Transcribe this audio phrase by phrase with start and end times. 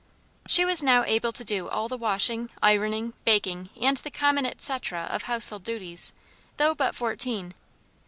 [0.47, 4.59] She was now able to do all the washing, ironing, baking, and the common et
[4.59, 6.11] cetera of household duties,
[6.57, 7.53] though but fourteen.